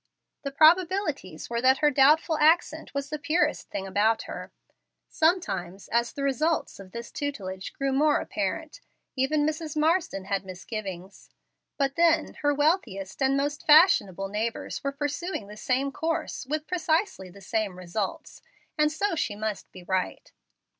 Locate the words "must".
19.35-19.71